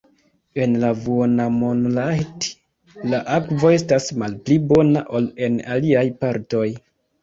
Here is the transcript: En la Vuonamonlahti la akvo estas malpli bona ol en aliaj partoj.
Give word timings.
En 0.63 0.71
la 0.83 0.87
Vuonamonlahti 1.03 2.51
la 3.13 3.21
akvo 3.37 3.73
estas 3.77 4.11
malpli 4.25 4.61
bona 4.75 5.09
ol 5.23 5.33
en 5.51 5.65
aliaj 5.79 6.09
partoj. 6.27 6.69